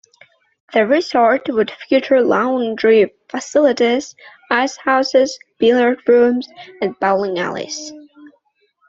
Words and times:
The 0.73 0.87
resort 0.87 1.43
would 1.47 1.69
feature 1.87 2.21
laundry 2.23 3.13
facilities, 3.29 4.15
ice 4.49 4.75
houses, 4.77 5.37
billiard 5.59 6.01
rooms, 6.07 6.47
and 6.81 6.99
bowling 6.99 7.37
alleys. 7.37 7.93